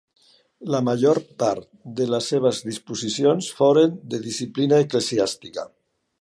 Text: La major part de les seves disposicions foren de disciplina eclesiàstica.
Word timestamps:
La 0.75 0.79
major 0.85 1.19
part 1.43 1.67
de 1.99 2.07
les 2.13 2.29
seves 2.33 2.63
disposicions 2.71 3.51
foren 3.61 3.95
de 4.15 4.23
disciplina 4.25 4.81
eclesiàstica. 4.87 5.69